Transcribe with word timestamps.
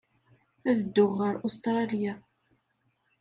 Ad 0.69 0.77
dduɣ 0.81 1.11
ɣer 1.21 1.33
Ustṛalya. 1.45 2.13